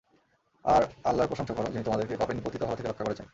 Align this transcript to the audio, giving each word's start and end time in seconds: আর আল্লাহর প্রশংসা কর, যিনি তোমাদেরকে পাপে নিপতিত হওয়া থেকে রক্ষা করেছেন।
আর 0.65 0.81
আল্লাহর 1.03 1.27
প্রশংসা 1.27 1.53
কর, 1.53 1.71
যিনি 1.71 1.83
তোমাদেরকে 1.83 2.13
পাপে 2.17 2.33
নিপতিত 2.33 2.61
হওয়া 2.63 2.75
থেকে 2.75 2.89
রক্ষা 2.89 3.03
করেছেন। 3.03 3.25